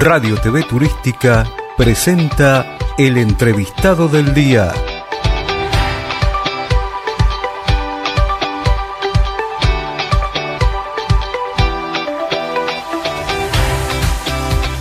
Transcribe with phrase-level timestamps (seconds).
[0.00, 1.44] Radio TV Turística
[1.76, 4.72] presenta el entrevistado del día.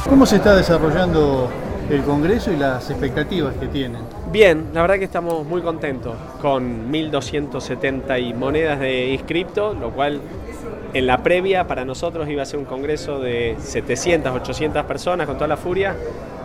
[0.08, 1.50] ¿Cómo se está desarrollando
[1.90, 4.02] el Congreso y las expectativas que tienen?
[4.32, 10.20] Bien, la verdad que estamos muy contentos con 1.270 y monedas de inscripto, lo cual
[10.94, 15.38] en la previa para nosotros iba a ser un congreso de 700, 800 personas con
[15.38, 15.96] toda la furia,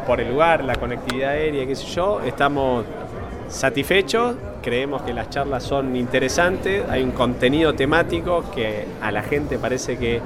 [0.07, 2.85] por el lugar, la conectividad aérea, qué sé yo, estamos
[3.49, 9.59] satisfechos, creemos que las charlas son interesantes, hay un contenido temático que a la gente
[9.59, 10.21] parece que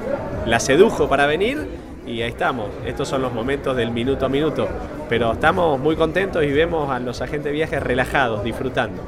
[0.45, 1.67] la sedujo para venir
[2.07, 4.69] y ahí estamos, estos son los momentos del minuto a minuto,
[5.09, 9.03] pero estamos muy contentos y vemos a los agentes de viajes relajados, disfrutando.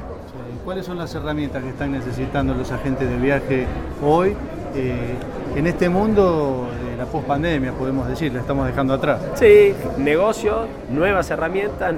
[0.64, 3.66] ¿Cuáles son las herramientas que están necesitando los agentes de viaje
[4.04, 4.36] hoy
[4.74, 5.14] eh,
[5.56, 9.20] en este mundo de la pospandemia, podemos decir, la estamos dejando atrás.
[9.34, 11.94] Sí, negocios, nuevas herramientas,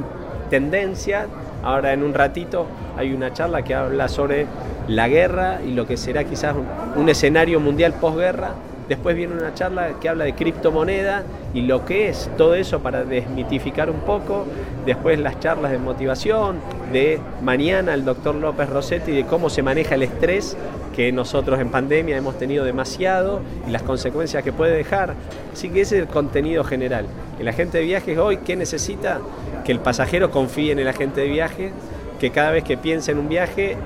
[0.50, 1.26] tendencias.
[1.62, 4.46] Ahora en un ratito hay una charla que habla sobre
[4.88, 6.54] la guerra y lo que será quizás
[6.96, 8.52] un escenario mundial posguerra
[8.90, 11.22] Después viene una charla que habla de criptomoneda
[11.54, 14.46] y lo que es todo eso para desmitificar un poco.
[14.84, 16.56] Después las charlas de motivación,
[16.92, 20.56] de mañana el doctor López Rossetti, de cómo se maneja el estrés
[20.96, 25.14] que nosotros en pandemia hemos tenido demasiado y las consecuencias que puede dejar.
[25.52, 27.06] Así que ese es el contenido general.
[27.38, 29.20] El agente de viajes hoy, ¿qué necesita?
[29.64, 31.70] Que el pasajero confíe en el agente de viajes,
[32.18, 33.76] que cada vez que piense en un viaje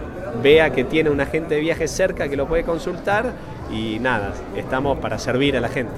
[0.42, 3.32] vea que tiene un agente de viajes cerca que lo puede consultar
[3.70, 5.92] y nada, estamos para servir a la gente.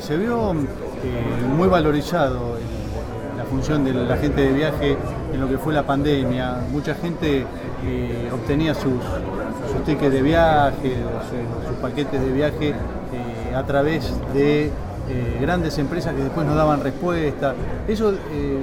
[0.00, 0.56] Se vio eh,
[1.56, 2.58] muy valorizado
[3.36, 4.96] la función del agente de viaje
[5.32, 6.58] en lo que fue la pandemia.
[6.70, 7.46] Mucha gente
[7.86, 9.02] eh, obtenía sus,
[9.72, 10.96] sus tickets de viaje,
[11.68, 14.70] sus, paquetes de viaje eh, a través de
[15.38, 17.54] grandes empresas que después nos daban respuesta.
[17.86, 18.14] Eso,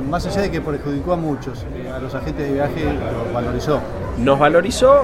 [0.09, 3.79] más allá de que perjudicó a muchos, a los agentes de viaje, los valorizó.
[4.17, 5.03] Nos valorizó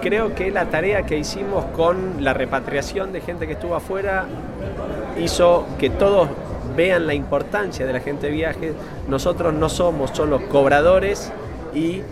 [0.00, 4.26] creo que la tarea que hicimos con la repatriación de gente que estuvo afuera
[5.18, 6.28] hizo que todos
[6.76, 8.72] vean la importancia de la gente de viajes.
[9.08, 11.32] Nosotros no somos solo cobradores
[11.74, 12.02] y,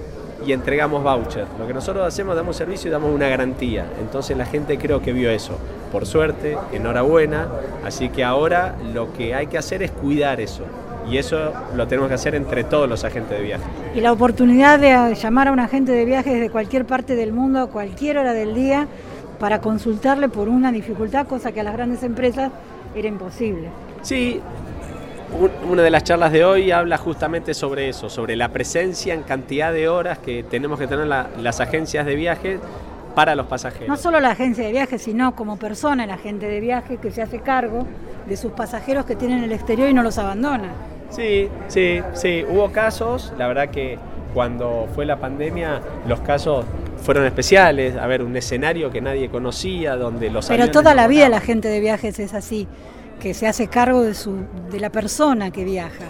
[0.47, 1.49] y entregamos vouchers.
[1.59, 3.87] Lo que nosotros hacemos, damos servicio y damos una garantía.
[4.00, 5.59] Entonces la gente creo que vio eso.
[5.93, 7.49] Por suerte, enhorabuena.
[7.84, 10.65] Así que ahora lo que hay que hacer es cuidar eso
[11.10, 13.64] y eso lo tenemos que hacer entre todos los agentes de viaje.
[13.94, 17.60] Y la oportunidad de llamar a un agente de viaje desde cualquier parte del mundo,
[17.60, 18.86] a cualquier hora del día,
[19.38, 22.50] para consultarle por una dificultad, cosa que a las grandes empresas
[22.94, 23.69] era imposible.
[24.02, 24.41] Sí,
[25.69, 29.72] una de las charlas de hoy habla justamente sobre eso, sobre la presencia en cantidad
[29.72, 32.58] de horas que tenemos que tener las agencias de viaje
[33.14, 33.88] para los pasajeros.
[33.88, 37.20] No solo la agencia de viaje, sino como persona el agente de viaje que se
[37.20, 37.86] hace cargo
[38.28, 40.70] de sus pasajeros que tienen en el exterior y no los abandona.
[41.10, 43.98] Sí, sí, sí, hubo casos, la verdad que
[44.34, 46.64] cuando fue la pandemia los casos
[47.02, 50.48] fueron especiales, a ver, un escenario que nadie conocía, donde los...
[50.48, 52.69] Pero toda la vida la gente de viajes es así,
[53.20, 54.36] que se hace cargo de, su,
[54.70, 56.04] de la persona que viaja.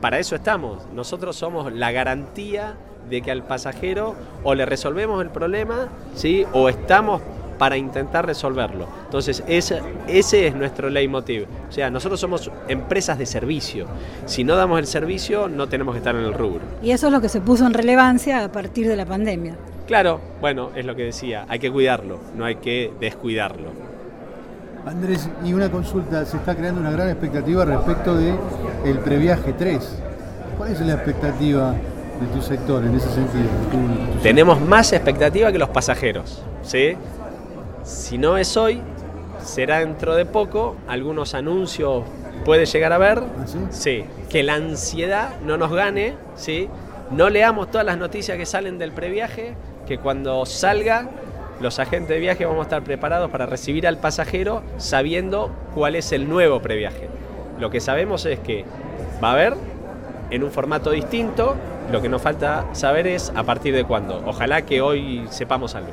[0.00, 2.76] Para eso estamos, nosotros somos la garantía
[3.08, 6.46] de que al pasajero o le resolvemos el problema, ¿sí?
[6.52, 7.22] o estamos
[7.58, 8.86] para intentar resolverlo.
[9.04, 11.46] Entonces, ese, ese es nuestro leitmotiv.
[11.68, 13.86] O sea, nosotros somos empresas de servicio.
[14.26, 16.60] Si no damos el servicio, no tenemos que estar en el rubro.
[16.82, 19.56] Y eso es lo que se puso en relevancia a partir de la pandemia.
[19.86, 23.70] Claro, bueno, es lo que decía, hay que cuidarlo, no hay que descuidarlo.
[24.86, 28.34] Andrés, y una consulta, se está creando una gran expectativa respecto de
[28.84, 29.98] el previaje 3.
[30.58, 33.48] ¿Cuál es la expectativa de tu sector en ese sentido?
[34.22, 36.96] Tenemos más expectativa que los pasajeros, ¿sí?
[37.84, 38.80] Si no es hoy,
[39.42, 40.76] será dentro de poco.
[40.88, 42.04] Algunos anuncios
[42.44, 43.18] puede llegar a ver.
[43.18, 44.04] ¿Ah, sí?
[44.30, 46.68] Que la ansiedad no nos gane, ¿sí?
[47.10, 49.54] No leamos todas las noticias que salen del previaje,
[49.86, 51.10] que cuando salga
[51.60, 56.10] los agentes de viaje vamos a estar preparados para recibir al pasajero sabiendo cuál es
[56.12, 57.08] el nuevo previaje.
[57.60, 58.64] Lo que sabemos es que
[59.22, 59.54] va a haber
[60.30, 61.54] en un formato distinto,
[61.92, 64.22] lo que nos falta saber es a partir de cuándo.
[64.26, 65.92] Ojalá que hoy sepamos algo.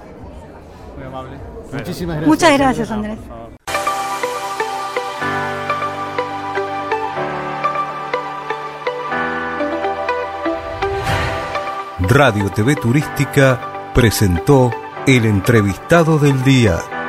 [0.97, 1.50] Muy amable.
[1.73, 2.27] Muchísimas gracias.
[2.27, 3.19] Muchas gracias, Andrés.
[11.99, 14.71] Radio TV Turística presentó
[15.07, 17.00] el entrevistado del día.